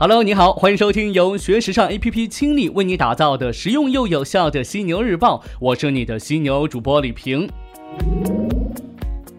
[0.00, 7.50] Hello，你好，欢迎收听由学时尚 APP 倾力为你打造的实用又有效的犀牛日报，我是你的犀牛主播李平。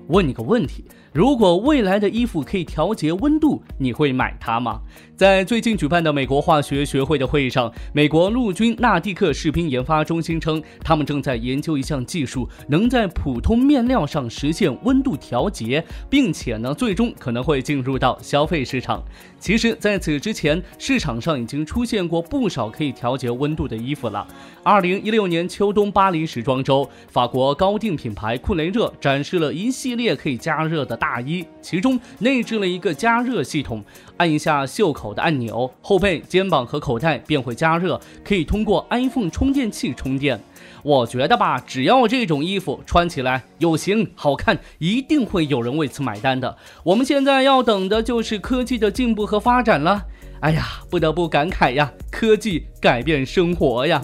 [0.08, 0.84] 问你个问题。
[1.12, 4.80] 如果未来的衣服可以调节温度，你会买它吗？
[5.16, 19.04] 在最近举办的美国化学学会的会议上，美国陆军纳蒂克士兵研发中心称，他们正在研究一项技术，能在普通面料上实现温度调节，并且呢，最终可能会进入到消费市场。
[19.40, 24.26] 其实，在此之前，市场上已经出现过不少可以调节温度的衣服了。
[24.64, 30.99] 二零一六年秋冬巴黎时装周，法国高定品牌库雷热展示了一系列可以加热的。
[31.00, 33.84] 大衣其中内置了一个加热系统，
[34.18, 40.40] 按一下袖口的按钮，后背、肩膀和口袋便会加热，可以通过 iPhone 充电器充电。
[40.84, 46.58] 我觉得吧，只要这种衣服穿起来有型、好看，一定会有人为此买单的。
[46.84, 50.04] 我们现在要等的就是科技的进步和发展了。
[50.42, 54.02] 哎呀，不得不感慨呀，科技改变生活呀。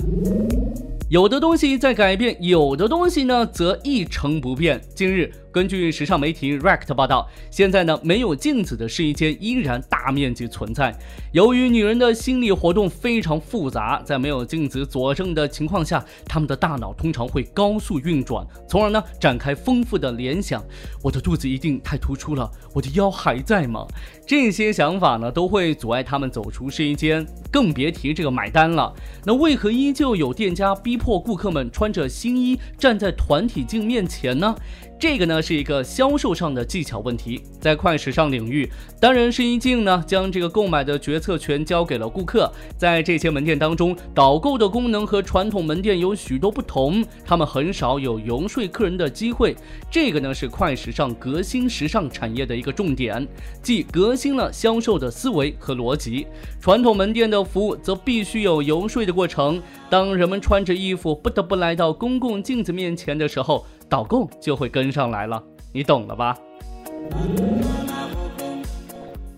[1.10, 4.82] 有的东西在改变，有的东西呢则一成不变。
[4.96, 5.32] 近日。
[5.56, 10.94] 根据时尚媒体 Rect 报道，现在呢，没有镜子的试衣间依然大面积存在。
[11.32, 20.62] 由于女人的心理活动非常复杂，在没有镜子佐证的情况下，她们的大脑通常会高速运转，从而呢展开丰富的联想。
[21.02, 23.88] 我的肚子一定太突出了，我的腰还在吗？
[24.28, 28.94] 这些想法呢都会阻碍她们走出试衣间，更别提这个买单了。
[29.24, 34.54] 那为何依旧有店家逼迫顾客们穿着新衣站在团体镜面前呢？
[34.98, 42.50] 这个呢是一个销售上的技巧问题，在快时尚领域，单人试衣镜呢将这个购买的决策权交给了顾客。
[42.78, 49.56] 在这些门店当中，导购的功能和传统门店有许多不同，他们很少有游说客人的机会。
[49.92, 53.28] 这个呢是快时尚革新时尚产业的一个重点，
[53.62, 56.26] 即革新了销售的思维和逻辑。
[56.62, 59.62] 传统门店的服务则必须有游说的过程。
[59.90, 63.66] 当人们穿着衣服不得不来到公共镜子面前的时候。
[63.90, 65.42] 导购就会跟上来了，
[65.72, 66.38] 你懂了吧？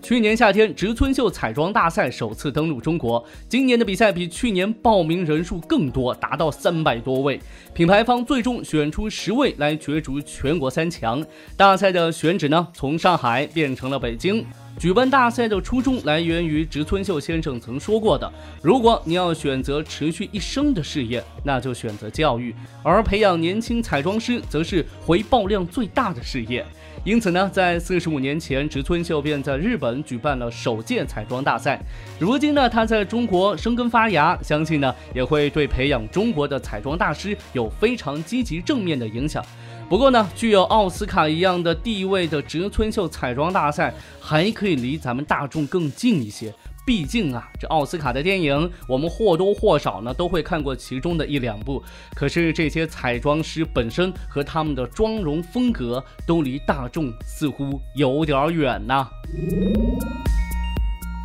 [0.00, 3.22] 去年夏天，植村秀彩妆大赛首次登陆中国。
[3.46, 7.38] 今年的比赛比去年报名人数更多，达到三百多位。
[7.74, 11.22] 品牌方最终选出十位来角逐全国三强。
[11.58, 14.46] 大赛的选址呢，从上海变成了北京。
[14.78, 22.52] 举办大赛的初衷来源于植村秀先生曾说过的：“如果你要选择持续一生的事业，那就选择教育；
[22.84, 26.64] 而培养年轻彩妆师，则是回报量最大的事业。”
[27.04, 31.80] 因此呢，在四十五年前，植村秀便在日本举办了首届彩妆大赛。
[32.20, 39.44] 如今呢，他在中国生根发芽，相信呢，也会对培养中国的彩妆大师有非常积极正面的影响。
[39.88, 46.52] 不过呢，具有奥斯卡一样的地位的植村秀彩妆大赛，还可以离咱们大众更近一些。
[46.84, 51.82] 毕竟啊，这奥斯卡的电影，我们或多或少呢都会看过其中的一两部。
[52.14, 59.08] 可是这些彩妆师本身和他们的妆容风格，都离大众似乎有点远呐。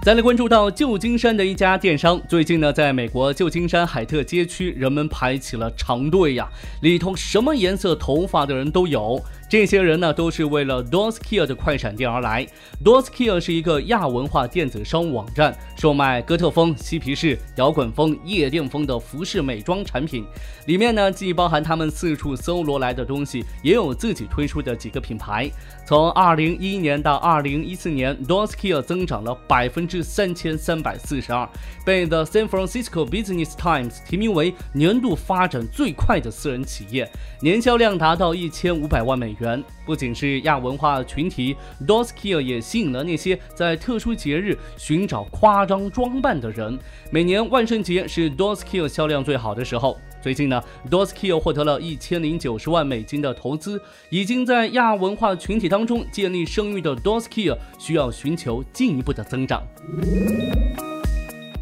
[0.03, 6.45] 再来关注到旧金山的一家电商，最近呢，在美国旧金山海特街区，人们排起了长队呀，
[6.81, 9.23] 里头什么颜色头发的人都有。
[9.53, 12.43] 这些人呢，都是为了 Doskia 的快闪店而来。
[12.83, 20.25] Doskia 是一个亚文化电子商务网站，售卖哥特风、嬉皮士、摇滚风、夜店风的服饰美妆产品。
[20.65, 25.47] 里面呢，既包含他们四处搜罗来的东西，也有自己推出的几个品牌。
[25.85, 31.47] 从2011年到2014年，Doskia 增长了百分之三千三百四十二，
[31.85, 37.07] 被 The San Francisco Business Times 提名为年度发展最快的私人企业，
[37.39, 39.42] 年销量达到一千五百万美元。
[39.43, 41.55] 人不仅是亚文化群体
[41.85, 46.79] ，Doskia 也吸引了那些在特殊节日寻找夸张装扮的人。
[47.11, 49.97] 每年万圣节是 Doskia 销量最好的时候。
[50.21, 59.61] 最近呢，Doskia 获得了一千零九十万美金的投资，已经在亚文化群体当中建立声誉的 Doskia 需要寻求进一步的增长。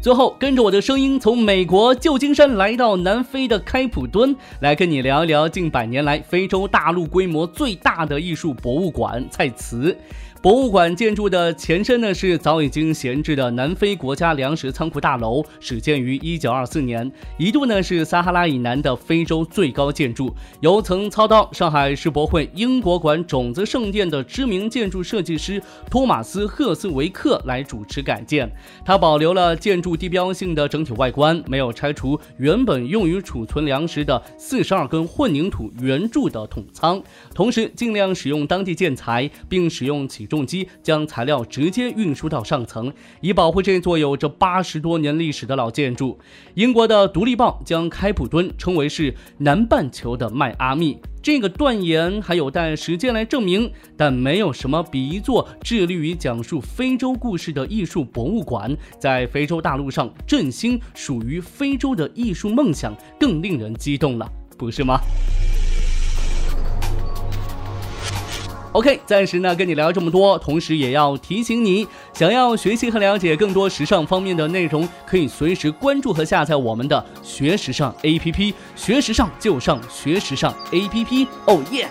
[0.02, 9.96] 最后，跟着我的声音，从美国旧金山来到南非的开普敦，来跟你聊一聊近百年来非洲大陆规模最大的艺术博物馆——蔡茨。
[10.42, 17.08] 博物馆建筑的前身呢是早已经闲置的南非国家粮食仓库大楼，始建于一九二四年，
[17.38, 28.50] 一度呢是撒哈拉以南的非洲最高建筑，由曾操刀上海世博会英国馆种子圣殿的知名建筑设计师托马斯赫斯维克来主持改建。
[28.84, 37.00] 他保留了建筑地标性的整体外观，没有拆除原本用于储存粮食的四十二根混凝土圆柱的桶仓，
[37.32, 40.26] 同时尽量使用当地建材，并使用起。
[40.32, 42.90] 重机将材料直接运输到上层，
[43.20, 46.18] 以保护这座有着八十多年历史的老建筑。
[46.54, 50.98] 英国的《独立报》将开普敦称为是南半球的迈阿密。
[51.22, 64.26] 这个断言还有待时间来证明，但没有什么比一座致力于讲述非洲故事的艺术博物馆，在非洲大陆上振兴属于非洲的艺术梦想更令人激动了，
[64.56, 64.98] 不是吗
[68.72, 81.88] ？OK，暂时呢跟你聊这么多，同时也要提醒你，想要学习和了解更多时尚方面的内容，可以随时关注和下载我们的学时尚 APP，学时尚就上学时尚 APP，哦耶！